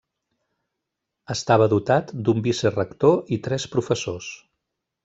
Estava 1.35 1.67
dotat 1.75 2.15
d'un 2.29 2.43
vicerector 2.51 3.23
i 3.39 3.43
tres 3.51 3.71
professors. 3.77 4.35